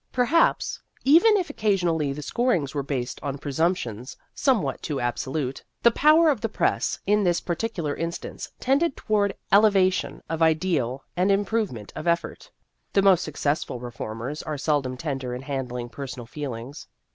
Perhaps, 0.11 0.81
even 1.05 1.37
if 1.37 1.51
occasionally 1.51 2.11
the 2.11 2.23
scorings 2.23 2.73
were 2.73 2.81
based 2.81 3.19
on 3.21 3.37
presumptions 3.37 4.17
somewhat 4.33 4.81
too 4.81 4.99
absolute, 4.99 5.63
the 5.83 5.91
power 5.91 6.29
of 6.29 6.41
the 6.41 6.49
press 6.49 6.97
in 7.05 7.23
this 7.23 7.39
particular 7.39 7.95
instance 7.95 8.51
tended 8.59 8.97
toward 8.97 9.35
elevation 9.51 10.23
of 10.27 10.41
ideal 10.41 11.03
and 11.15 11.31
improve 11.31 11.71
ment 11.71 11.93
of 11.95 12.07
effort. 12.07 12.49
The 12.93 13.03
most 13.03 13.23
successful 13.23 13.79
re 13.79 13.91
formers 13.91 14.41
are 14.41 14.57
seldom 14.57 14.97
tender 14.97 15.35
in 15.35 15.43
handling 15.43 15.87
personal 15.89 16.25
feelings. 16.25 16.87